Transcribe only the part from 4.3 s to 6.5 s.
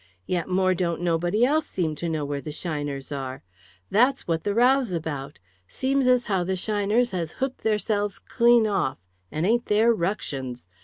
the row's about! Seems as how